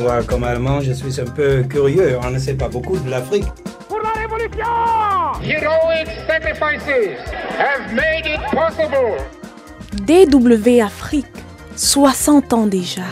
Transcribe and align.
Moi, 0.00 0.22
comme 0.26 0.44
Allemand, 0.44 0.80
je 0.80 0.92
suis 0.92 1.20
un 1.20 1.26
peu 1.26 1.62
curieux. 1.62 2.18
On 2.24 2.30
ne 2.30 2.38
sait 2.38 2.54
pas 2.54 2.68
beaucoup 2.68 2.96
de 2.98 3.10
l'Afrique. 3.10 3.44
Pour 3.86 3.98
la 4.00 4.08
révolution 4.18 4.64
Heroic 5.44 6.06
sacrifices 6.26 7.18
have 7.58 7.94
made 7.94 8.24
it 8.24 8.40
possible. 8.50 9.18
DW 10.06 10.80
Afrique, 10.82 11.26
60 11.76 12.52
ans 12.54 12.66
déjà. 12.66 13.02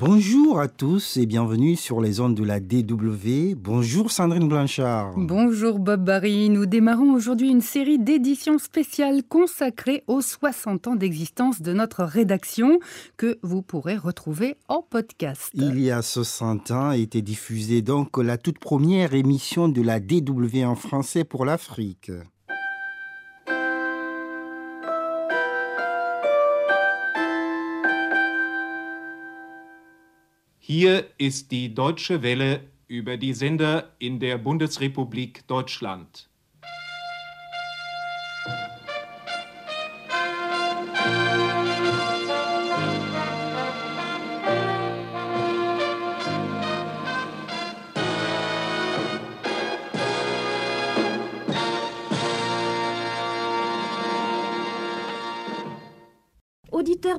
Bonjour 0.00 0.58
à 0.58 0.66
tous 0.66 1.18
et 1.18 1.26
bienvenue 1.26 1.76
sur 1.76 2.00
les 2.00 2.20
ondes 2.20 2.34
de 2.34 2.42
la 2.42 2.58
DW. 2.58 3.54
Bonjour 3.54 4.10
Sandrine 4.10 4.48
Blanchard. 4.48 5.12
Bonjour 5.18 5.78
Bob 5.78 6.06
Barry. 6.06 6.48
Nous 6.48 6.64
démarrons 6.64 7.12
aujourd'hui 7.12 7.50
une 7.50 7.60
série 7.60 7.98
d'éditions 7.98 8.56
spéciales 8.56 9.22
consacrées 9.22 10.02
aux 10.06 10.22
60 10.22 10.86
ans 10.86 10.96
d'existence 10.96 11.60
de 11.60 11.74
notre 11.74 12.02
rédaction 12.02 12.78
que 13.18 13.38
vous 13.42 13.60
pourrez 13.60 13.98
retrouver 13.98 14.56
en 14.68 14.80
podcast. 14.80 15.50
Il 15.52 15.78
y 15.78 15.90
a 15.90 16.00
60 16.00 16.70
ans 16.70 16.88
a 16.88 16.96
été 16.96 17.20
diffusée 17.20 17.82
donc 17.82 18.16
la 18.16 18.38
toute 18.38 18.58
première 18.58 19.12
émission 19.12 19.68
de 19.68 19.82
la 19.82 20.00
DW 20.00 20.64
en 20.64 20.76
français 20.76 21.24
pour 21.24 21.44
l'Afrique. 21.44 22.10
Hier 30.72 31.06
ist 31.18 31.50
die 31.50 31.74
Deutsche 31.74 32.22
Welle 32.22 32.60
über 32.86 33.16
die 33.16 33.34
Sender 33.34 33.90
in 33.98 34.20
der 34.20 34.38
Bundesrepublik 34.38 35.44
Deutschland. 35.48 36.29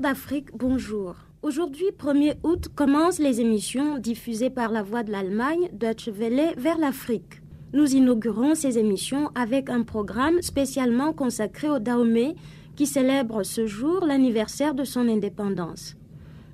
d'Afrique, 0.02 0.50
bonjour. 0.58 1.16
Aujourd'hui, 1.44 1.86
1er 1.98 2.36
août, 2.44 2.70
commencent 2.76 3.20
les 3.20 3.40
émissions 3.40 4.00
diffusées 4.00 4.50
par 4.50 4.72
la 4.72 4.82
voix 4.82 5.04
de 5.04 5.12
l'Allemagne, 5.12 5.70
Deutsche 5.74 6.10
Welle, 6.10 6.54
vers 6.58 6.80
l'Afrique. 6.80 7.42
Nous 7.74 7.96
inaugurons 7.96 8.56
ces 8.56 8.80
émissions 8.80 9.30
avec 9.36 9.70
un 9.70 9.84
programme 9.84 10.42
spécialement 10.42 11.14
consacré 11.14 11.70
au 11.70 11.78
Dahomey 11.78 12.36
qui 12.76 12.88
célèbre 12.88 13.44
ce 13.44 13.68
jour 13.68 14.04
l'anniversaire 14.04 14.74
de 14.74 14.84
son 14.84 15.08
indépendance. 15.08 15.96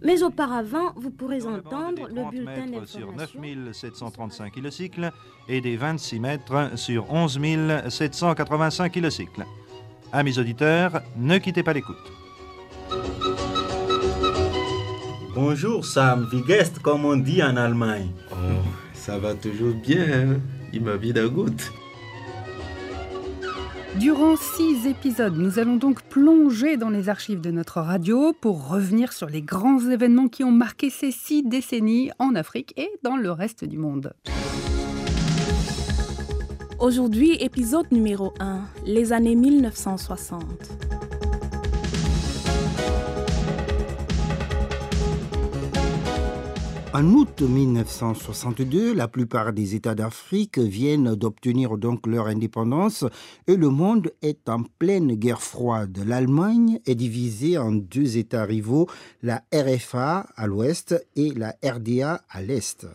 Mais 0.03 0.23
auparavant, 0.23 0.91
vous 0.97 1.09
pourrez 1.09 1.45
entendre 1.45 2.09
le 2.09 2.29
bulletin 2.29 2.85
sur 2.85 3.07
d'information. 3.07 3.41
9735 3.41 4.51
kg 4.51 5.11
et 5.47 5.61
des 5.61 5.77
26 5.77 6.19
mètres 6.19 6.71
sur 6.75 7.11
11 7.11 7.39
785 7.87 8.91
kg. 8.91 9.07
Amis 10.11 10.37
auditeurs, 10.37 11.01
ne 11.17 11.37
quittez 11.37 11.63
pas 11.63 11.73
l'écoute. 11.73 12.16
Bonjour 15.39 15.85
Sam, 15.85 16.27
wie 16.31 16.41
geht's 16.47 16.79
comme 16.79 17.05
on 17.05 17.15
dit 17.15 17.43
en 17.43 17.57
Allemagne 17.57 18.09
Oh, 18.31 18.35
ça 18.95 19.19
va 19.19 19.35
toujours 19.35 19.75
bien, 19.75 20.01
hein? 20.11 20.39
Il 20.73 20.81
m'a 20.81 20.97
bien 20.97 21.27
goutte. 21.27 21.71
Durant 23.99 24.35
six 24.35 24.87
épisodes, 24.87 25.37
nous 25.37 25.59
allons 25.59 25.75
donc 25.75 26.01
plonger 26.01 26.75
dans 26.75 26.89
les 26.89 27.07
archives 27.07 27.39
de 27.39 27.51
notre 27.51 27.81
radio 27.81 28.33
pour 28.33 28.67
revenir 28.67 29.13
sur 29.13 29.29
les 29.29 29.43
grands 29.43 29.79
événements 29.79 30.27
qui 30.27 30.43
ont 30.43 30.51
marqué 30.51 30.89
ces 30.89 31.11
six 31.11 31.43
décennies 31.43 32.09
en 32.17 32.33
Afrique 32.33 32.73
et 32.75 32.89
dans 33.03 33.15
le 33.15 33.29
reste 33.29 33.63
du 33.63 33.77
monde. 33.77 34.13
Aujourd'hui, 36.79 37.33
épisode 37.35 37.91
numéro 37.91 38.33
1, 38.39 38.61
les 38.87 39.13
années 39.13 39.35
1960. 39.35 40.41
En 46.93 47.03
août 47.13 47.41
1962, 47.41 48.93
la 48.93 49.09
plupart 49.09 49.51
des 49.51 49.75
États 49.75 49.93
d'Afrique 49.93 50.57
viennent 50.57 51.15
d'obtenir 51.15 51.77
donc 51.77 52.07
leur 52.07 52.27
indépendance 52.27 53.03
et 53.45 53.57
le 53.57 53.69
monde 53.69 54.11
est 54.21 54.47
en 54.47 54.63
pleine 54.79 55.13
guerre 55.15 55.41
froide. 55.41 55.99
L'Allemagne 56.07 56.79
est 56.85 56.95
divisée 56.95 57.57
en 57.57 57.73
deux 57.73 58.17
États 58.17 58.45
rivaux, 58.45 58.87
la 59.21 59.43
RFA 59.53 60.27
à 60.35 60.47
l'ouest 60.47 60.95
et 61.17 61.31
la 61.31 61.55
RDA 61.63 62.21
à 62.29 62.41
l'est. 62.41 62.87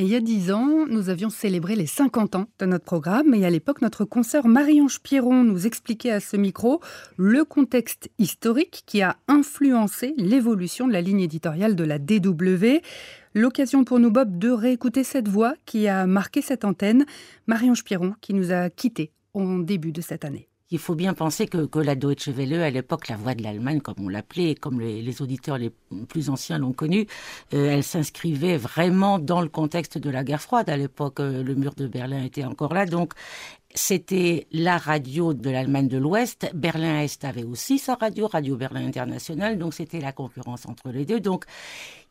Et 0.00 0.02
il 0.02 0.08
y 0.10 0.14
a 0.14 0.20
dix 0.20 0.52
ans, 0.52 0.86
nous 0.88 1.08
avions 1.08 1.28
célébré 1.28 1.74
les 1.74 1.88
50 1.88 2.36
ans 2.36 2.46
de 2.60 2.66
notre 2.66 2.84
programme 2.84 3.34
et 3.34 3.44
à 3.44 3.50
l'époque, 3.50 3.82
notre 3.82 4.04
consoeur 4.04 4.46
Marie-Ange 4.46 5.00
Pierron 5.00 5.42
nous 5.42 5.66
expliquait 5.66 6.12
à 6.12 6.20
ce 6.20 6.36
micro 6.36 6.80
le 7.16 7.44
contexte 7.44 8.08
historique 8.16 8.84
qui 8.86 9.02
a 9.02 9.16
influencé 9.26 10.14
l'évolution 10.16 10.86
de 10.86 10.92
la 10.92 11.00
ligne 11.00 11.18
éditoriale 11.18 11.74
de 11.74 11.82
la 11.82 11.98
DW. 11.98 12.80
L'occasion 13.34 13.82
pour 13.82 13.98
nous, 13.98 14.12
Bob, 14.12 14.38
de 14.38 14.50
réécouter 14.50 15.02
cette 15.02 15.26
voix 15.26 15.54
qui 15.66 15.88
a 15.88 16.06
marqué 16.06 16.42
cette 16.42 16.64
antenne, 16.64 17.04
Marie-Ange 17.48 17.82
Pierron, 17.82 18.14
qui 18.20 18.34
nous 18.34 18.52
a 18.52 18.70
quittés 18.70 19.10
au 19.34 19.62
début 19.64 19.90
de 19.90 20.00
cette 20.00 20.24
année. 20.24 20.48
Il 20.70 20.78
faut 20.78 20.94
bien 20.94 21.14
penser 21.14 21.46
que, 21.46 21.64
que 21.64 21.78
la 21.78 21.94
Deutsche 21.94 22.28
Welle, 22.28 22.54
à 22.54 22.68
l'époque, 22.68 23.08
la 23.08 23.16
voix 23.16 23.34
de 23.34 23.42
l'Allemagne, 23.42 23.80
comme 23.80 23.94
on 24.00 24.08
l'appelait, 24.08 24.54
comme 24.54 24.80
les, 24.80 25.22
auditeurs 25.22 25.56
les 25.56 25.70
plus 26.08 26.28
anciens 26.28 26.58
l'ont 26.58 26.74
connu, 26.74 27.06
euh, 27.54 27.70
elle 27.70 27.82
s'inscrivait 27.82 28.58
vraiment 28.58 29.18
dans 29.18 29.40
le 29.40 29.48
contexte 29.48 29.96
de 29.96 30.10
la 30.10 30.24
guerre 30.24 30.42
froide. 30.42 30.68
À 30.68 30.76
l'époque, 30.76 31.20
euh, 31.20 31.42
le 31.42 31.54
mur 31.54 31.74
de 31.74 31.86
Berlin 31.86 32.22
était 32.22 32.44
encore 32.44 32.74
là, 32.74 32.84
donc 32.84 33.14
c'était 33.74 34.46
la 34.52 34.76
radio 34.76 35.32
de 35.32 35.48
l'Allemagne 35.48 35.88
de 35.88 35.96
l'Ouest. 35.96 36.50
Berlin-Est 36.52 37.24
avait 37.24 37.44
aussi 37.44 37.78
sa 37.78 37.94
radio, 37.94 38.26
Radio 38.26 38.56
Berlin 38.56 38.86
International, 38.86 39.56
donc 39.56 39.72
c'était 39.72 40.00
la 40.00 40.12
concurrence 40.12 40.66
entre 40.66 40.90
les 40.90 41.06
deux. 41.06 41.20
Donc 41.20 41.46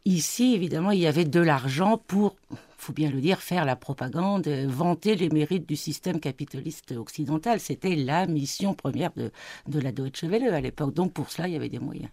ici, 0.05 0.55
évidemment, 0.55 0.89
il 0.89 0.99
y 0.99 1.07
avait 1.07 1.25
de 1.25 1.39
l'argent 1.39 2.01
pour, 2.07 2.35
faut 2.77 2.93
bien 2.93 3.09
le 3.09 3.19
dire, 3.19 3.39
faire 3.41 3.65
la 3.65 3.75
propagande, 3.75 4.47
vanter 4.47 5.15
les 5.15 5.29
mérites 5.29 5.67
du 5.67 5.75
système 5.75 6.19
capitaliste 6.19 6.91
occidental. 6.91 7.59
C'était 7.59 7.95
la 7.95 8.27
mission 8.27 8.73
première 8.73 9.11
de, 9.15 9.31
de 9.67 9.79
la 9.79 9.91
Deutsche 9.91 10.23
Welle 10.23 10.53
à 10.53 10.61
l'époque. 10.61 10.93
Donc 10.93 11.13
pour 11.13 11.29
cela, 11.31 11.47
il 11.47 11.53
y 11.53 11.57
avait 11.57 11.69
des 11.69 11.79
moyens. 11.79 12.09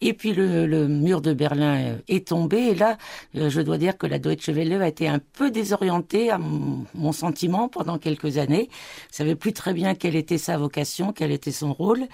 Et 0.00 0.12
puis 0.12 0.32
le, 0.32 0.66
le, 0.66 0.88
mur 0.88 1.20
de 1.20 1.32
Berlin 1.32 1.98
est 2.08 2.28
tombé. 2.28 2.58
Et 2.58 2.74
là, 2.74 2.96
je 3.34 3.60
dois 3.60 3.78
dire 3.78 3.98
que 3.98 4.06
la 4.06 4.18
Deutsche 4.18 4.48
Welle 4.48 4.72
a 4.74 4.88
été 4.88 5.08
un 5.08 5.18
peu 5.18 5.50
désorientée, 5.50 6.30
à 6.30 6.38
mon, 6.38 7.12
sentiment, 7.12 7.68
pendant 7.68 7.98
quelques 7.98 8.38
années. 8.38 8.68
Ne 9.10 9.14
savait 9.14 9.36
plus 9.36 9.52
très 9.52 9.74
bien 9.74 9.94
quelle 9.94 10.16
était 10.16 10.38
sa 10.38 10.56
vocation, 10.58 11.12
quel 11.12 11.32
était 11.32 11.52
son 11.52 11.72
rôle. 11.72 12.06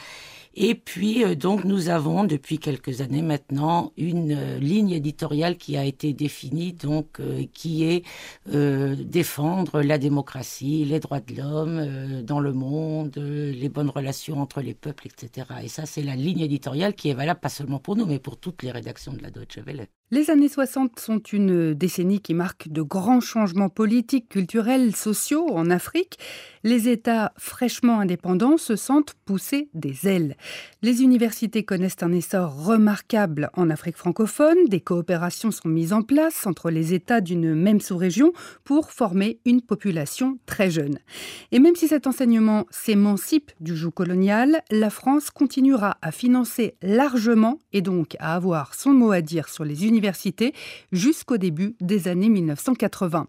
Et 0.55 0.75
puis, 0.75 1.25
euh, 1.25 1.35
donc, 1.35 1.65
nous 1.65 1.89
avons 1.89 2.25
depuis 2.25 2.59
quelques 2.59 3.01
années 3.01 3.23
maintenant 3.23 3.93
une 3.97 4.33
euh, 4.33 4.59
ligne 4.59 4.91
éditoriale 4.91 5.57
qui 5.57 5.79
a 5.79 5.85
été 5.85 6.13
définie, 6.13 6.75
donc, 6.75 7.21
euh, 7.21 7.45
qui 7.55 7.85
est 7.85 7.92
euh, 8.53 8.97
défendre 8.97 9.83
la 9.83 9.99
démocratie, 9.99 10.85
les 10.85 11.01
droits 11.01 11.21
de 11.21 11.35
l'homme 11.37 11.79
euh, 11.79 12.23
dans 12.23 12.41
le 12.41 12.53
monde, 12.53 13.17
les 13.17 13.69
bonnes 13.69 13.91
relations 13.91 14.41
entre 14.41 14.61
les 14.61 14.75
peuples, 14.75 15.07
etc. 15.09 15.47
Et 15.63 15.69
ça, 15.69 15.87
c'est 15.87 16.03
la 16.03 16.17
ligne 16.17 16.41
éditoriale 16.41 16.95
qui 16.95 17.09
est 17.11 17.15
valable 17.15 17.41
pas 17.41 17.49
seulement 17.49 17.79
pour 17.79 17.97
nous, 17.97 18.07
mais 18.07 18.19
pour 18.19 18.37
toutes 18.39 18.63
les 18.63 18.71
rédactions 18.71 19.13
de 19.13 19.23
la 19.23 19.31
Deutsche 19.31 19.59
Welle. 19.67 19.87
Les 20.15 20.29
années 20.29 20.51
60 20.51 21.01
sont 21.01 21.21
une 21.21 21.73
décennie 21.73 22.21
qui 22.21 22.35
marque 22.35 22.69
de 22.69 22.83
grands 22.83 23.23
changements 23.23 23.71
politiques, 23.71 24.29
culturels, 24.29 24.95
sociaux 24.95 25.47
en 25.55 25.71
Afrique. 25.71 26.19
Les 26.65 26.91
États 26.91 27.33
fraîchement 27.39 27.99
indépendants 27.99 28.59
se 28.59 28.77
sentent 28.77 29.15
pousser 29.25 29.71
des 29.73 30.07
ailes. 30.07 30.37
Les 30.83 31.03
universités 31.03 31.65
connaissent 31.65 32.03
un 32.03 32.13
essor 32.13 32.63
remarquable 32.63 33.49
en 33.55 33.71
Afrique 33.71 33.97
francophone. 33.97 34.59
Des 34.69 34.81
coopérations 34.81 35.51
sont 35.51 35.71
mises 35.71 35.95
en 35.95 36.03
place 36.03 36.47
entre 36.47 36.69
les 36.69 36.93
États 36.93 37.23
d'une 37.23 37.55
même 37.55 37.81
sous-région 37.81 38.35
pour 38.65 38.91
former 38.91 39.41
une 39.47 39.63
population 39.63 40.39
très 40.45 40.71
jeune. 40.71 40.99
Et 41.53 41.59
même 41.59 41.75
si 41.75 41.89
cet 41.89 42.07
enseignement 42.07 42.67
s'émancipe 42.69 43.51
du 43.61 43.75
joug 43.75 43.93
colonial, 43.93 44.63
la 44.71 44.91
France 44.91 45.31
continuera 45.31 45.97
à 46.03 46.13
financer 46.13 46.75
largement 46.83 47.61
et 47.73 47.81
donc 47.81 48.15
à 48.19 48.35
avoir 48.35 48.75
son 48.75 48.93
mot 48.93 49.11
à 49.11 49.23
dire 49.23 49.49
sur 49.49 49.65
les 49.65 49.87
universités 49.87 50.02
jusqu'au 50.93 51.37
début 51.37 51.77
des 51.81 52.09
années 52.09 52.29
1980. 52.29 53.29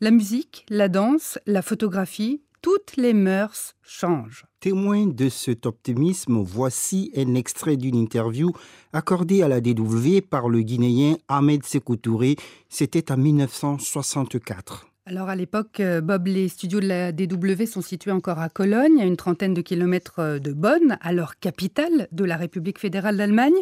La 0.00 0.10
musique, 0.10 0.64
la 0.68 0.88
danse, 0.88 1.38
la 1.46 1.62
photographie, 1.62 2.42
toutes 2.62 2.96
les 2.96 3.14
mœurs 3.14 3.74
changent. 3.82 4.44
Témoin 4.60 5.06
de 5.06 5.28
cet 5.28 5.66
optimisme, 5.66 6.42
voici 6.42 7.12
un 7.16 7.34
extrait 7.34 7.76
d'une 7.76 7.96
interview 7.96 8.52
accordée 8.92 9.42
à 9.42 9.48
la 9.48 9.60
DW 9.60 10.20
par 10.28 10.48
le 10.48 10.62
Guinéen 10.62 11.16
Ahmed 11.28 11.64
Sekou 11.64 11.96
Touré. 11.96 12.36
C'était 12.68 13.12
en 13.12 13.16
1964. 13.16 14.86
Alors 15.08 15.30
à 15.30 15.36
l'époque, 15.36 15.80
euh, 15.80 16.02
Bob, 16.02 16.26
les 16.26 16.48
studios 16.48 16.80
de 16.80 16.86
la 16.86 17.12
DW 17.12 17.64
sont 17.64 17.80
situés 17.80 18.10
encore 18.10 18.40
à 18.40 18.50
Cologne, 18.50 19.00
à 19.00 19.06
une 19.06 19.16
trentaine 19.16 19.54
de 19.54 19.62
kilomètres 19.62 20.18
euh, 20.18 20.38
de 20.38 20.52
Bonn, 20.52 20.98
alors 21.00 21.38
capitale 21.38 22.08
de 22.12 22.24
la 22.24 22.36
République 22.36 22.78
fédérale 22.78 23.16
d'Allemagne. 23.16 23.54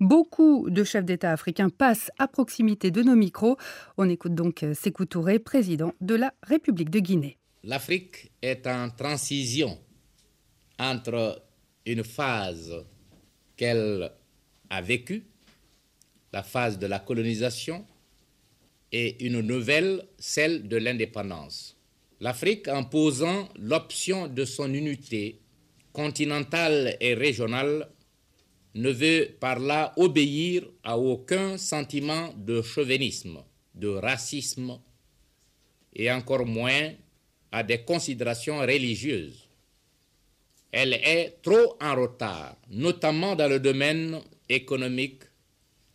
Beaucoup 0.00 0.68
de 0.68 0.82
chefs 0.82 1.04
d'État 1.04 1.30
africains 1.30 1.68
passent 1.68 2.10
à 2.18 2.26
proximité 2.26 2.90
de 2.90 3.04
nos 3.04 3.14
micros. 3.14 3.56
On 3.96 4.08
écoute 4.08 4.34
donc 4.34 4.64
euh, 4.64 4.74
Sékou 4.74 5.04
Touré, 5.04 5.38
président 5.38 5.92
de 6.00 6.16
la 6.16 6.34
République 6.42 6.90
de 6.90 6.98
Guinée. 6.98 7.38
L'Afrique 7.62 8.32
est 8.42 8.66
en 8.66 8.90
transition 8.90 9.78
entre 10.80 11.44
une 11.86 12.02
phase 12.02 12.72
qu'elle 13.56 14.10
a 14.68 14.82
vécue, 14.82 15.22
la 16.32 16.42
phase 16.42 16.76
de 16.76 16.88
la 16.88 16.98
colonisation, 16.98 17.86
et 18.92 19.24
une 19.24 19.40
nouvelle, 19.40 20.04
celle 20.18 20.68
de 20.68 20.76
l'indépendance. 20.76 21.76
L'Afrique, 22.20 22.68
en 22.68 22.84
posant 22.84 23.48
l'option 23.56 24.26
de 24.26 24.44
son 24.44 24.72
unité 24.72 25.40
continentale 25.92 26.96
et 27.00 27.14
régionale, 27.14 27.88
ne 28.74 28.90
veut 28.90 29.36
par 29.40 29.58
là 29.58 29.92
obéir 29.96 30.64
à 30.84 30.98
aucun 30.98 31.58
sentiment 31.58 32.32
de 32.36 32.62
chauvinisme, 32.62 33.42
de 33.74 33.88
racisme, 33.88 34.78
et 35.94 36.10
encore 36.10 36.46
moins 36.46 36.92
à 37.50 37.62
des 37.62 37.78
considérations 37.78 38.58
religieuses. 38.58 39.48
Elle 40.70 40.92
est 40.92 41.38
trop 41.42 41.76
en 41.80 41.94
retard, 41.94 42.56
notamment 42.70 43.34
dans 43.34 43.48
le 43.48 43.58
domaine 43.58 44.20
économique, 44.48 45.22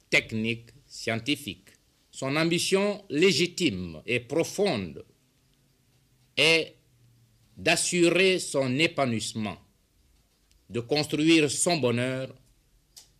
technique, 0.10 0.70
scientifique. 0.88 1.63
Son 2.14 2.36
ambition 2.36 3.04
légitime 3.10 4.02
et 4.06 4.20
profonde 4.20 5.04
est 6.38 6.76
d'assurer 7.58 8.38
son 8.38 8.78
épanouissement, 8.78 9.58
de 10.70 10.80
construire 10.80 11.50
son 11.50 11.78
bonheur 11.78 12.30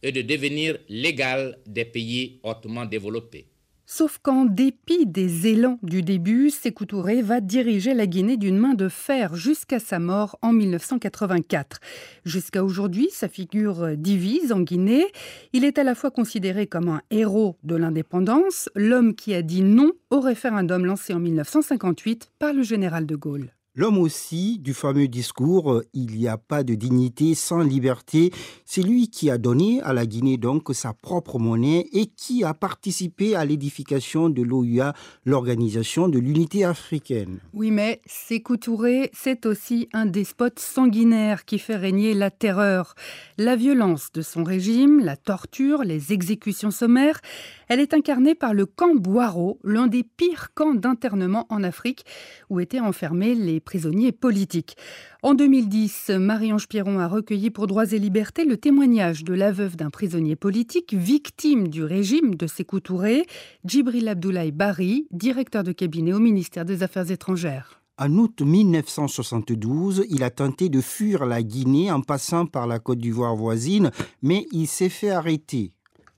et 0.04 0.12
de 0.12 0.22
devenir 0.22 0.78
l'égal 0.90 1.60
des 1.66 1.86
pays 1.86 2.40
hautement 2.44 2.86
développés. 2.86 3.48
Sauf 3.96 4.18
qu'en 4.18 4.46
dépit 4.46 5.06
des 5.06 5.46
élans 5.46 5.78
du 5.84 6.02
début, 6.02 6.50
Sékou 6.50 6.88
Touré 6.88 7.22
va 7.22 7.42
diriger 7.42 7.94
la 7.94 8.08
Guinée 8.08 8.38
d'une 8.38 8.58
main 8.58 8.74
de 8.74 8.90
fer 8.90 9.36
jusqu'à 9.36 9.78
sa 9.78 10.00
mort 10.00 10.40
en 10.42 10.52
1984. 10.52 11.80
Jusqu'à 12.26 12.64
aujourd'hui, 12.64 13.10
sa 13.12 13.28
figure 13.28 13.96
divise 13.96 14.52
en 14.52 14.62
Guinée. 14.62 15.06
Il 15.54 15.64
est 15.64 15.78
à 15.78 15.84
la 15.84 15.94
fois 15.94 16.10
considéré 16.10 16.66
comme 16.66 16.90
un 16.90 17.04
héros 17.12 17.60
de 17.62 17.76
l'indépendance, 17.76 18.68
l'homme 18.74 19.14
qui 19.14 19.36
a 19.36 19.44
dit 19.44 19.62
non 19.62 19.92
au 20.10 20.22
référendum 20.22 20.88
lancé 20.88 21.14
en 21.14 21.20
1958 21.20 22.32
par 22.40 22.52
le 22.52 22.64
général 22.64 23.06
de 23.06 23.16
Gaulle. 23.16 23.52
L'homme 23.76 23.98
aussi 23.98 24.60
du 24.60 24.76
fameux 24.76 25.08
discours 25.08 25.82
Il 25.96 26.16
n'y 26.16 26.28
a 26.28 26.38
pas 26.38 26.64
de 26.64 26.76
dignité 26.76 27.34
sans 27.34 27.62
liberté, 27.62 28.32
c'est 28.66 28.84
lui 28.84 29.10
qui 29.10 29.32
a 29.32 29.40
donné 29.40 29.82
à 29.82 29.94
la 29.94 30.06
Guinée 30.06 30.38
donc 30.38 30.70
sa 30.74 30.94
propre 30.94 31.40
monnaie 31.40 31.88
et 31.92 32.06
qui 32.06 32.44
a 32.44 32.54
participé 32.54 33.36
à 33.36 33.46
l'édification 33.46 34.30
de 34.30 34.44
l'OUA, 34.44 34.94
l'organisation 35.26 36.08
de 36.08 36.20
l'unité 36.20 36.64
africaine. 36.64 37.40
Oui, 37.52 37.72
mais 37.72 38.00
Sékou 38.06 38.58
Touré, 38.58 39.10
c'est 39.12 39.48
aussi 39.48 39.90
un 39.92 40.06
despote 40.06 40.60
sanguinaire 40.60 41.44
qui 41.44 41.58
fait 41.58 41.76
régner 41.76 42.14
la 42.14 42.30
terreur. 42.30 42.94
La 43.40 43.56
violence 43.56 44.12
de 44.12 44.22
son 44.22 44.44
régime, 44.44 45.00
la 45.00 45.18
torture, 45.18 45.84
les 45.84 46.14
exécutions 46.14 46.70
sommaires, 46.70 47.22
elle 47.70 47.80
est 47.80 47.96
incarnée 47.96 48.36
par 48.36 48.54
le 48.54 48.68
camp 48.68 48.94
Boiro, 48.94 49.58
l'un 49.64 49.88
des 49.88 50.04
pires 50.04 50.54
camps 50.54 50.76
d'internement 50.76 51.48
en 51.50 51.64
Afrique, 51.64 52.06
où 52.52 52.60
étaient 52.60 52.80
enfermés 52.80 53.34
les 53.34 53.63
prisonniers 53.64 54.12
politiques. 54.12 54.76
En 55.24 55.34
2010, 55.34 56.12
Marie-Ange 56.20 56.68
Pierron 56.68 57.00
a 57.00 57.08
recueilli 57.08 57.50
pour 57.50 57.68
Droits 57.68 57.92
et 57.92 58.00
Libertés 58.00 58.46
le 58.46 58.58
témoignage 58.58 59.24
de 59.24 59.34
la 59.34 59.52
veuve 59.52 59.76
d'un 59.76 59.90
prisonnier 59.90 60.36
politique 60.36 60.94
victime 60.94 61.70
du 61.70 61.84
régime 61.84 62.36
de 62.36 62.46
Sékou 62.46 62.80
Touré, 62.80 63.26
Djibril 63.66 64.08
Abdoulaye 64.08 64.52
Bari, 64.52 65.08
directeur 65.12 65.64
de 65.64 65.72
cabinet 65.72 66.14
au 66.14 66.20
ministère 66.20 66.66
des 66.66 66.84
Affaires 66.84 67.10
étrangères. 67.10 67.80
En 68.00 68.12
août 68.18 68.42
1972, 68.42 70.06
il 70.10 70.24
a 70.24 70.32
tenté 70.32 70.70
de 70.70 70.82
fuir 70.82 71.26
la 71.26 71.44
Guinée 71.44 71.92
en 71.92 72.02
passant 72.02 72.48
par 72.48 72.66
la 72.66 72.80
Côte 72.80 72.98
d'Ivoire 72.98 73.36
voisine, 73.36 73.92
mais 74.24 74.48
il 74.52 74.68
s'est 74.68 74.90
fait 74.90 75.12
arrêter. 75.12 75.72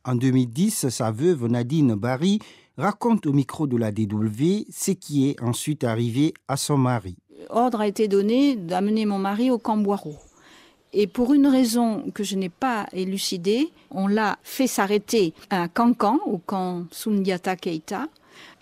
En 0.06 0.16
2010, 0.16 0.88
sa 0.90 1.12
veuve 1.12 1.48
Nadine 1.48 1.96
Barry 1.96 2.40
raconte 2.78 3.26
au 3.26 3.34
micro 3.34 3.68
de 3.68 3.76
la 3.76 3.92
DW 3.92 4.66
ce 4.72 4.92
qui 4.92 5.30
est 5.30 5.42
ensuite 5.42 5.84
arrivé 5.84 6.34
à 6.48 6.58
son 6.58 6.78
mari. 6.78 7.18
Ordre 7.50 7.82
a 7.82 7.88
été 7.88 8.08
donné 8.08 8.56
d'amener 8.56 9.06
mon 9.06 9.20
mari 9.20 9.52
au 9.52 9.58
camp 9.58 9.78
Boireau. 9.78 10.16
Et 10.94 11.08
pour 11.08 11.34
une 11.34 11.48
raison 11.48 12.04
que 12.14 12.24
je 12.24 12.36
n'ai 12.36 12.50
pas 12.50 12.88
élucidée, 12.94 13.70
on 13.92 14.08
l'a 14.08 14.40
fait 14.44 14.68
s'arrêter 14.68 15.34
à 15.50 15.68
Cancan, 15.68 16.20
au 16.26 16.38
camp 16.38 16.86
Sundiata 16.92 17.58
Keita. 17.58 18.08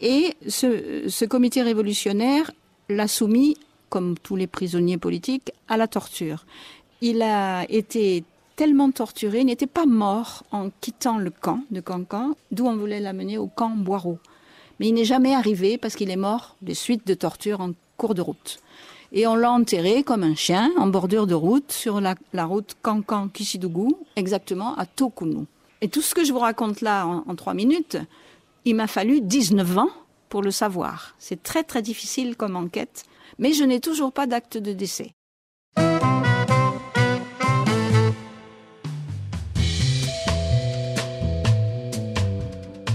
Et 0.02 0.34
ce, 0.48 1.08
ce 1.08 1.25
comité 1.25 1.62
révolutionnaire 1.62 2.52
l'a 2.90 3.08
soumis, 3.08 3.56
comme 3.90 4.18
tous 4.18 4.36
les 4.36 4.48
prisonniers 4.48 4.98
politiques, 4.98 5.52
à 5.68 5.78
la 5.78 5.88
torture. 5.88 6.46
Il 7.02 7.22
a 7.22 7.66
été 7.70 8.24
tellement 8.56 8.92
torturé, 8.92 9.42
il 9.42 9.46
n'était 9.46 9.68
pas 9.68 9.86
mort 9.86 10.44
en 10.52 10.70
quittant 10.81 11.18
le 11.18 11.30
camp 11.30 11.62
de 11.70 11.81
Cancan, 11.81 12.36
d'où 12.52 12.66
on 12.66 12.75
voulait 12.75 13.00
l'amener 13.00 13.38
au 13.38 13.48
camp 13.48 13.70
Boireau. 13.70 14.18
Mais 14.80 14.88
il 14.88 14.94
n'est 14.94 15.06
jamais 15.06 15.36
arrivé 15.36 15.78
parce 15.78 15.96
qu'il 15.96 16.10
est 16.10 16.16
mort 16.16 16.56
des 16.62 16.74
suites 16.74 17.06
de 17.06 17.14
torture 17.14 17.62
en 17.62 17.72
cours 17.98 18.16
de 18.16 18.22
route. 18.22 18.60
Et 19.15 19.27
on 19.27 19.36
l'a 19.36 19.51
enterré 19.51 20.01
comme 20.01 20.24
un 20.24 20.33
chien 20.33 20.71
en 20.75 20.88
bordure 20.88 21.27
de 21.27 21.36
route 21.36 21.71
sur 21.71 22.01
la, 22.01 22.15
route 22.45 22.75
Cancan-Kishidougou, 22.81 24.00
exactement 24.15 24.75
à 24.75 24.88
Tokounou. 24.88 25.45
Et 25.81 25.88
tout 25.88 26.01
ce 26.01 26.15
que 26.15 26.24
je 26.24 26.33
vous 26.33 26.39
raconte 26.39 26.81
là 26.81 27.06
en, 27.06 27.24
en 27.27 27.36
trois 27.36 27.54
minutes, 27.54 27.98
il 28.65 28.75
m'a 28.75 28.88
fallu 28.88 29.21
19 29.21 29.77
ans 29.77 29.89
pour 30.30 30.42
le 30.42 30.50
savoir. 30.50 31.13
C'est 31.19 31.44
très 31.44 31.63
très 31.63 31.83
difficile 31.83 32.36
comme 32.36 32.56
enquête, 32.56 33.04
mais 33.38 33.54
je 33.54 33.63
n'ai 33.63 33.80
toujours 33.80 34.12
pas 34.12 34.25
d'acte 34.25 34.57
de 34.57 34.74
décès. 34.74 35.12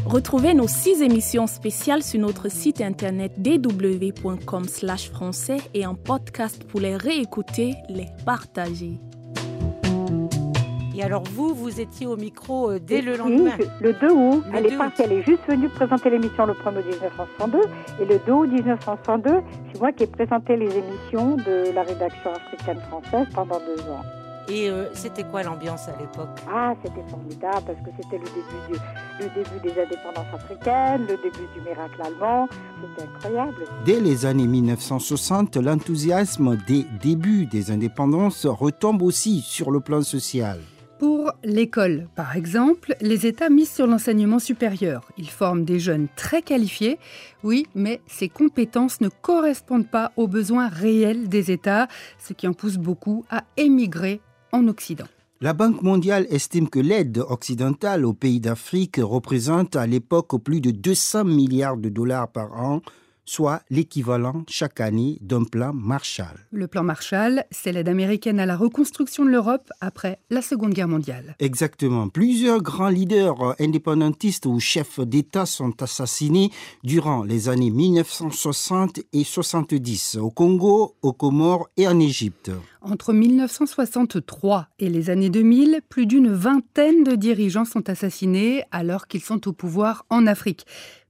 Retrouvez 0.09 0.55
nos 0.55 0.67
six 0.67 1.03
émissions 1.03 1.47
spéciales 1.47 2.03
sur 2.03 2.19
notre 2.19 2.51
site 2.51 2.81
internet 2.81 3.33
dw.com 3.37 4.65
français 5.13 5.59
et 5.75 5.85
en 5.85 5.95
podcast 5.95 6.65
pour 6.65 6.81
les 6.81 6.97
réécouter, 6.97 7.75
les 7.91 8.07
partager. 8.25 8.99
Et 10.97 11.03
alors 11.03 11.25
vous, 11.25 11.55
vous 11.55 11.79
étiez 11.79 12.07
au 12.07 12.17
micro 12.17 12.71
euh, 12.71 12.81
dès 12.81 13.03
le 13.03 13.19
lendemain 13.19 13.53
Oui, 13.59 13.67
le 13.83 13.93
2 13.93 14.11
août. 14.11 14.45
Le 14.51 14.57
elle 14.57 14.65
2 14.65 14.73
est 14.73 14.77
partie, 14.79 15.03
elle 15.03 15.13
est 15.13 15.23
juste 15.27 15.43
venue 15.47 15.69
présenter 15.69 16.09
l'émission 16.09 16.47
le 16.47 16.55
1er 16.55 16.87
1962. 16.87 17.61
Et 18.01 18.05
le 18.07 18.19
2 18.27 18.33
août 18.33 18.51
1962, 18.51 19.31
c'est 19.71 19.79
moi 19.79 19.93
qui 19.93 20.05
ai 20.05 20.07
présenté 20.07 20.57
les 20.57 20.71
émissions 20.75 21.37
de 21.37 21.71
la 21.75 21.83
rédaction 21.83 22.33
africaine 22.33 22.81
française 22.89 23.27
pendant 23.35 23.59
deux 23.61 23.83
ans. 23.91 24.18
Et 24.51 24.71
euh, 24.71 24.87
c'était 24.95 25.25
quoi 25.25 25.43
l'ambiance 25.43 25.89
à 25.89 26.01
l'époque? 26.01 26.29
Ah, 26.51 26.75
c'était 26.83 27.07
formidable 27.11 27.67
parce 27.67 27.79
que 27.81 27.91
c'était 28.01 28.17
le 28.17 28.25
début, 28.25 28.73
du, 28.73 28.79
le 29.21 29.35
début 29.35 29.61
des 29.63 29.83
indépendances 29.83 30.35
africaines, 30.35 31.03
le 31.03 31.17
début 31.17 31.47
du 31.55 31.61
miracle 31.61 32.01
allemand. 32.03 32.49
C'était 32.81 33.09
incroyable. 33.09 33.65
Dès 33.85 34.01
les 34.01 34.25
années 34.25 34.47
1960, 34.47 35.57
l'enthousiasme 35.59 36.57
des 36.67 36.87
débuts 37.03 37.45
des 37.45 37.71
indépendances 37.71 38.47
retombe 38.47 39.03
aussi 39.03 39.41
sur 39.43 39.71
le 39.71 39.81
plan 39.81 40.01
social. 40.03 40.59
Pour 40.99 41.31
l'école, 41.45 42.09
par 42.17 42.35
exemple, 42.35 42.97
les 43.01 43.27
États 43.27 43.51
misent 43.51 43.71
sur 43.71 43.87
l'enseignement 43.87 44.41
supérieur. 44.41 45.13
Ils 45.17 45.31
forment 45.31 45.65
des 45.65 45.79
jeunes 45.79 46.09
très 46.17 46.43
qualifiés, 46.43 46.99
oui, 47.45 47.67
mais 47.77 48.01
ces 48.09 48.29
compétences 48.29 49.01
ne 49.01 49.09
correspondent 49.09 49.87
pas 49.87 50.11
aux 50.17 50.27
besoins 50.27 50.69
réels 50.69 51.29
des 51.29 51.53
États, 51.53 51.87
ce 52.19 52.33
qui 52.33 52.49
en 52.49 52.53
pousse 52.53 52.79
beaucoup 52.79 53.25
à 53.31 53.45
émigrer 53.57 54.21
La 55.41 55.53
Banque 55.53 55.83
mondiale 55.83 56.27
estime 56.31 56.69
que 56.69 56.79
l'aide 56.79 57.19
occidentale 57.19 58.05
aux 58.05 58.13
pays 58.13 58.41
d'Afrique 58.41 58.99
représente 59.01 59.77
à 59.77 59.87
l'époque 59.87 60.43
plus 60.43 60.61
de 60.61 60.71
200 60.71 61.25
milliards 61.25 61.77
de 61.77 61.89
dollars 61.89 62.29
par 62.29 62.61
an, 62.61 62.81
soit 63.29 63.61
l'équivalent 63.69 64.45
chaque 64.49 64.81
année 64.81 65.19
d'un 65.21 65.45
plan 65.45 65.73
Marshall. 65.75 66.47
Le 66.51 66.67
plan 66.67 66.83
Marshall, 66.83 67.45
c'est 67.51 67.73
l'aide 67.73 67.89
américaine 67.89 68.41
à 68.41 68.47
la 68.47 68.57
reconstruction 68.57 69.25
de 69.25 69.31
l'Europe 69.31 69.71
après 69.81 70.21
la 70.31 70.41
Seconde 70.41 70.73
Guerre 70.73 70.89
mondiale. 70.89 71.37
Exactement. 71.39 72.09
Plusieurs 72.09 72.63
grands 72.63 72.89
leaders 72.89 73.55
indépendantistes 73.61 74.47
ou 74.47 74.59
chefs 74.61 75.01
d'État 75.01 75.47
sont 75.47 75.83
assassinés 75.83 76.51
durant 76.83 77.23
les 77.23 77.49
années 77.49 77.71
1960 77.71 79.01
et 79.13 79.25
70 79.25 80.17
au 80.17 80.31
Congo, 80.31 80.97
aux 81.03 81.13
Comores 81.13 81.69
et 81.77 81.87
en 81.87 82.01
Égypte. 82.01 82.51
Entre 82.81 83.13
1963 83.13 84.69
et 84.79 84.89
les 84.89 85.11
années 85.11 85.31
2000, 85.31 85.81
plus 85.89 86.07
d'une 86.07 86.33
vingtaine 86.33 87.05
de 87.05 87.17
dirigeants 87.17 87.65
sont 87.65 87.91
assassinés 87.91 88.63
alors 88.71 89.07
qu'ils 89.07 89.21
sont 89.21 89.49
au 89.49 89.53
pouvoir 89.53 90.07
en 90.11 90.27
Afrique. 90.27 90.65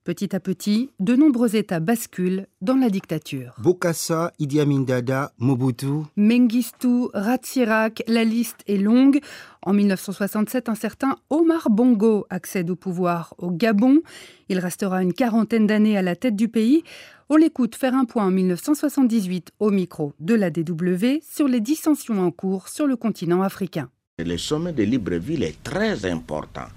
Petit 0.09 0.35
à 0.35 0.41
petit, 0.41 0.89
de 1.01 1.15
nombreux 1.15 1.55
États 1.55 1.81
basculent 1.81 2.47
dans 2.63 2.77
la 2.77 2.89
dictature. 2.89 3.55
Bokassa, 3.59 4.33
Idi 4.39 4.59
Amin 4.59 4.81
Dada, 4.81 5.33
Mobutu. 5.37 6.07
Mengistu, 6.17 7.09
Ratsirak, 7.13 8.03
la 8.07 8.25
liste 8.25 8.61
est 8.67 8.79
longue. 8.79 9.21
En 9.61 9.75
1967, 9.75 10.71
un 10.71 10.75
certain 10.75 11.17
Omar 11.29 11.69
Bongo 11.69 12.27
accède 12.31 12.71
au 12.71 12.75
pouvoir 12.75 13.35
au 13.37 13.51
Gabon. 13.51 14.01
Il 14.49 14.61
restera 14.61 15.03
une 15.03 15.13
quarantaine 15.13 15.67
d'années 15.67 15.99
à 15.99 16.01
la 16.01 16.17
tête 16.17 16.37
du 16.37 16.49
pays. 16.49 16.85
On 17.29 17.37
l'écoute 17.37 17.77
faire 17.77 17.95
un 17.95 18.07
point 18.07 18.25
en 18.25 18.31
1978 18.31 19.51
au 19.59 19.71
micro 19.71 20.15
de 20.21 20.35
la 20.35 20.49
DW 20.49 21.21
sur 21.21 21.49
les 21.49 21.61
dissensions 21.61 22.23
en 22.23 22.31
cours 22.31 22.69
sur 22.69 22.87
le 22.87 22.97
continent 22.97 23.43
africain. 23.43 23.91
Le 24.19 24.39
sommet 24.39 24.73
de 24.73 24.85
Libreville 24.85 25.43
est 25.43 25.63
très 25.63 26.07
important. 26.07 26.69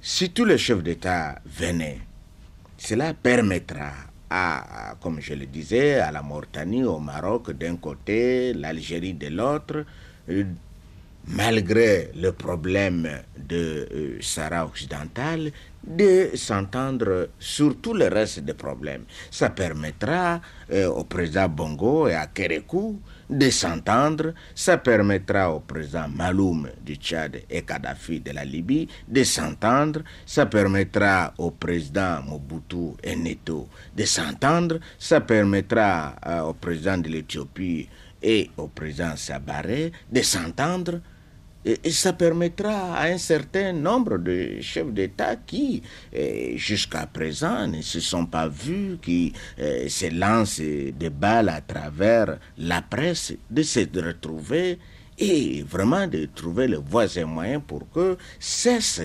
Si 0.00 0.30
tous 0.30 0.44
les 0.44 0.58
chefs 0.58 0.84
d'État 0.84 1.40
venaient, 1.46 1.98
cela 2.76 3.14
permettra 3.14 3.92
à, 4.30 4.96
comme 5.00 5.20
je 5.20 5.34
le 5.34 5.46
disais, 5.46 6.00
à 6.00 6.10
la 6.10 6.22
Mauritanie, 6.22 6.84
au 6.84 6.98
Maroc 6.98 7.52
d'un 7.52 7.76
côté, 7.76 8.52
l'Algérie 8.54 9.14
de 9.14 9.28
l'autre, 9.28 9.84
euh, 10.28 10.44
malgré 11.28 12.10
le 12.16 12.32
problème 12.32 13.08
de 13.36 13.88
euh, 13.92 14.18
Sahara 14.20 14.66
occidental, 14.66 15.52
de 15.86 16.30
s'entendre 16.34 17.28
sur 17.38 17.80
tout 17.80 17.94
le 17.94 18.08
reste 18.08 18.40
des 18.40 18.54
problèmes. 18.54 19.04
Ça 19.30 19.50
permettra 19.50 20.40
euh, 20.72 20.88
au 20.88 21.04
président 21.04 21.48
Bongo 21.48 22.08
et 22.08 22.14
à 22.14 22.26
Kérékou 22.26 23.00
de 23.28 23.50
s'entendre. 23.50 24.34
Ça 24.54 24.78
permettra 24.78 25.50
au 25.52 25.60
président 25.60 26.08
Maloum 26.08 26.68
du 26.84 26.94
Tchad 26.96 27.42
et 27.50 27.62
Kadhafi 27.62 28.20
de 28.20 28.32
la 28.32 28.44
Libye 28.44 28.88
de 29.08 29.22
s'entendre. 29.24 30.02
Ça 30.26 30.46
permettra 30.46 31.32
au 31.38 31.50
président 31.50 32.22
Mobutu 32.22 32.94
et 33.02 33.16
Neto 33.16 33.68
de 33.96 34.04
s'entendre. 34.04 34.78
Ça 34.98 35.20
permettra 35.20 36.14
euh, 36.26 36.40
au 36.42 36.54
président 36.54 36.98
de 36.98 37.08
l'Éthiopie 37.08 37.88
et 38.22 38.50
au 38.56 38.68
président 38.68 39.16
Sabaré 39.16 39.92
de 40.10 40.22
s'entendre 40.22 41.00
et, 41.64 41.90
ça 41.90 42.12
permettra 42.12 42.94
à 42.94 43.06
un 43.06 43.18
certain 43.18 43.72
nombre 43.72 44.18
de 44.18 44.60
chefs 44.60 44.92
d'État 44.92 45.36
qui, 45.36 45.82
eh, 46.12 46.56
jusqu'à 46.56 47.06
présent, 47.06 47.66
ne 47.66 47.80
se 47.80 48.00
sont 48.00 48.26
pas 48.26 48.48
vus, 48.48 48.98
qui 49.00 49.32
eh, 49.58 49.88
se 49.88 50.12
lancent 50.14 50.60
des 50.60 51.10
balles 51.10 51.48
à 51.48 51.60
travers 51.60 52.38
la 52.58 52.82
presse, 52.82 53.32
de 53.50 53.62
se 53.62 53.80
retrouver 53.98 54.78
et 55.18 55.62
vraiment 55.62 56.06
de 56.06 56.28
trouver 56.34 56.66
le 56.66 56.78
voisin 56.78 57.26
moyen 57.26 57.60
pour 57.60 57.88
que 57.90 58.18
cesse 58.38 59.00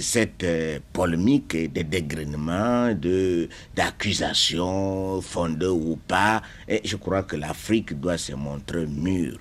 cette 0.00 0.44
eh, 0.44 0.80
polémique 0.92 1.72
de 1.72 1.82
dégrinement, 1.82 2.94
de 2.94 3.48
d'accusations 3.74 5.20
fondées 5.20 5.66
ou 5.66 5.98
pas. 6.06 6.40
Et 6.68 6.80
je 6.84 6.96
crois 6.96 7.24
que 7.24 7.36
l'Afrique 7.36 7.98
doit 7.98 8.18
se 8.18 8.32
montrer 8.32 8.86
mûre. 8.86 9.38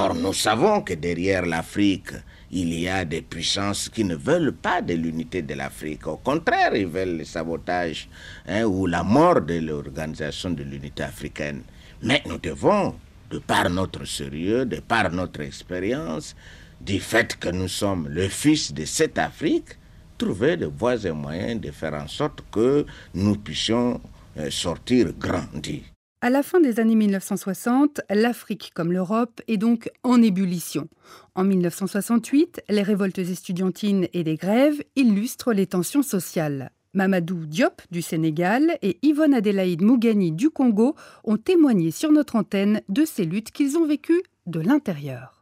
Or, 0.00 0.14
nous 0.14 0.32
savons 0.32 0.82
que 0.82 0.94
derrière 0.94 1.44
l'Afrique, 1.44 2.12
il 2.52 2.72
y 2.72 2.88
a 2.88 3.04
des 3.04 3.20
puissances 3.20 3.88
qui 3.88 4.04
ne 4.04 4.14
veulent 4.14 4.52
pas 4.54 4.80
de 4.80 4.94
l'unité 4.94 5.42
de 5.42 5.54
l'Afrique. 5.54 6.06
Au 6.06 6.18
contraire, 6.18 6.76
ils 6.76 6.86
veulent 6.86 7.16
le 7.16 7.24
sabotage 7.24 8.08
hein, 8.46 8.62
ou 8.62 8.86
la 8.86 9.02
mort 9.02 9.40
de 9.40 9.58
l'organisation 9.58 10.50
de 10.50 10.62
l'unité 10.62 11.02
africaine. 11.02 11.62
Mais 12.00 12.22
nous 12.26 12.38
devons, 12.38 12.94
de 13.28 13.38
par 13.40 13.68
notre 13.70 14.04
sérieux, 14.04 14.64
de 14.64 14.78
par 14.78 15.10
notre 15.10 15.40
expérience, 15.40 16.36
du 16.80 17.00
fait 17.00 17.36
que 17.36 17.48
nous 17.48 17.66
sommes 17.66 18.06
le 18.08 18.28
fils 18.28 18.72
de 18.72 18.84
cette 18.84 19.18
Afrique, 19.18 19.70
trouver 20.16 20.56
des 20.56 20.66
voies 20.66 21.04
et 21.04 21.10
moyens 21.10 21.60
de 21.60 21.72
faire 21.72 21.94
en 21.94 22.06
sorte 22.06 22.44
que 22.52 22.86
nous 23.14 23.34
puissions 23.34 24.00
euh, 24.38 24.48
sortir 24.48 25.08
grandis. 25.18 25.82
À 26.20 26.30
la 26.30 26.42
fin 26.42 26.58
des 26.58 26.80
années 26.80 26.96
1960, 26.96 28.00
l'Afrique 28.10 28.72
comme 28.74 28.90
l'Europe 28.90 29.40
est 29.46 29.56
donc 29.56 29.88
en 30.02 30.20
ébullition. 30.20 30.88
En 31.36 31.44
1968, 31.44 32.62
les 32.68 32.82
révoltes 32.82 33.18
estudiantines 33.18 34.08
et 34.12 34.24
les 34.24 34.34
grèves 34.34 34.82
illustrent 34.96 35.52
les 35.52 35.68
tensions 35.68 36.02
sociales. 36.02 36.72
Mamadou 36.92 37.46
Diop 37.46 37.82
du 37.92 38.02
Sénégal 38.02 38.78
et 38.82 38.98
Yvonne 39.02 39.32
Adélaïde 39.32 39.82
Mougani 39.82 40.32
du 40.32 40.50
Congo 40.50 40.96
ont 41.22 41.36
témoigné 41.36 41.92
sur 41.92 42.10
notre 42.10 42.34
antenne 42.34 42.80
de 42.88 43.04
ces 43.04 43.24
luttes 43.24 43.52
qu'ils 43.52 43.78
ont 43.78 43.86
vécues 43.86 44.24
de 44.46 44.58
l'intérieur. 44.58 45.37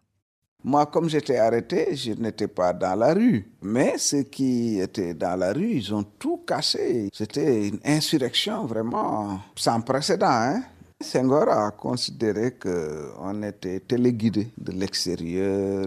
Moi, 0.68 0.84
comme 0.86 1.08
j'étais 1.08 1.36
arrêté, 1.38 1.94
je 1.94 2.10
n'étais 2.14 2.48
pas 2.48 2.72
dans 2.72 2.96
la 2.96 3.14
rue. 3.14 3.46
Mais 3.62 3.94
ceux 3.98 4.24
qui 4.24 4.80
étaient 4.80 5.14
dans 5.14 5.36
la 5.38 5.52
rue, 5.52 5.74
ils 5.74 5.94
ont 5.94 6.02
tout 6.18 6.38
cassé. 6.44 7.08
C'était 7.12 7.68
une 7.68 7.78
insurrection 7.84 8.66
vraiment 8.66 9.38
sans 9.54 9.80
précédent. 9.80 10.26
Hein? 10.26 10.64
Senghor 11.00 11.48
a 11.50 11.70
considéré 11.70 12.54
qu'on 12.60 13.42
était 13.44 13.78
téléguidé 13.78 14.48
de 14.58 14.72
l'extérieur, 14.72 15.86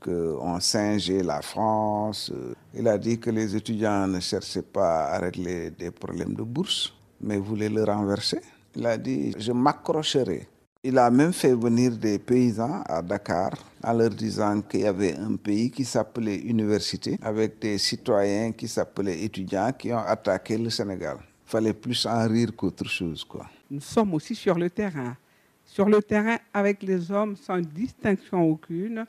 qu'on 0.00 0.60
singeait 0.60 1.22
la 1.22 1.42
France. 1.42 2.32
Il 2.72 2.88
a 2.88 2.96
dit 2.96 3.18
que 3.18 3.28
les 3.28 3.54
étudiants 3.54 4.06
ne 4.06 4.20
cherchaient 4.20 4.62
pas 4.62 5.08
à 5.08 5.18
régler 5.18 5.72
des 5.72 5.90
problèmes 5.90 6.32
de 6.32 6.42
bourse, 6.42 6.90
mais 7.20 7.36
voulaient 7.36 7.68
le 7.68 7.84
renverser. 7.84 8.40
Il 8.74 8.86
a 8.86 8.96
dit, 8.96 9.34
je 9.38 9.52
m'accrocherai. 9.52 10.48
Il 10.82 10.96
a 10.96 11.10
même 11.10 11.34
fait 11.34 11.52
venir 11.54 11.90
des 11.98 12.18
paysans 12.18 12.82
à 12.86 13.02
Dakar 13.02 13.50
en 13.86 13.92
leur 13.94 14.10
disant 14.10 14.60
qu'il 14.62 14.80
y 14.80 14.86
avait 14.86 15.16
un 15.16 15.36
pays 15.36 15.70
qui 15.70 15.84
s'appelait 15.84 16.36
université, 16.36 17.18
avec 17.22 17.58
des 17.60 17.78
citoyens 17.78 18.52
qui 18.52 18.68
s'appelaient 18.68 19.22
étudiants 19.22 19.72
qui 19.72 19.92
ont 19.92 19.98
attaqué 19.98 20.58
le 20.58 20.70
Sénégal. 20.70 21.18
Fallait 21.46 21.72
plus 21.72 22.04
en 22.06 22.26
rire 22.28 22.50
qu'autre 22.56 22.88
chose. 22.88 23.24
Quoi 23.24 23.46
nous 23.70 23.80
sommes 23.80 24.14
aussi 24.14 24.34
sur 24.34 24.58
le 24.58 24.70
terrain. 24.70 25.16
Sur 25.64 25.88
le 25.88 26.00
terrain 26.02 26.38
avec 26.54 26.82
les 26.82 27.10
hommes 27.10 27.36
sans 27.36 27.58
distinction 27.60 28.42
aucune. 28.48 29.04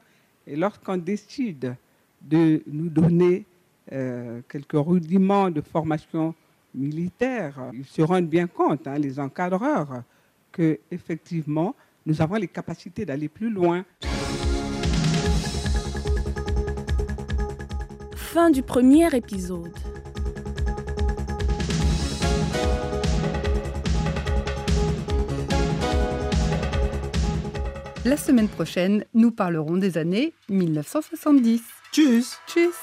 Et 0.46 0.56
lorsqu'on 0.56 0.98
décide 0.98 1.76
de 2.22 2.64
nous 2.68 2.90
donner 2.90 3.46
euh, 3.92 4.42
quelques 4.50 4.74
rudiments 4.74 5.52
de 5.52 5.62
formation 5.62 6.34
militaire, 6.74 7.72
ils 7.74 7.86
se 7.86 8.02
rendent 8.02 8.28
bien 8.30 8.48
compte, 8.48 8.88
hein, 8.88 8.98
les 8.98 9.20
encadreurs, 9.20 10.04
que 10.52 10.80
effectivement 10.92 11.76
nous 12.06 12.22
avons 12.22 12.36
les 12.36 12.48
capacités 12.48 13.06
d'aller 13.06 13.28
plus 13.30 13.50
loin. 13.50 13.84
Fin 18.38 18.52
du 18.52 18.62
premier 18.62 19.08
épisode. 19.16 19.74
La 28.06 28.16
semaine 28.16 28.48
prochaine, 28.48 29.06
nous 29.16 29.32
parlerons 29.32 29.78
des 29.78 29.98
années 29.98 30.36
1970. 30.50 31.64
Tchuss 31.92 32.38
Tchuss 32.46 32.76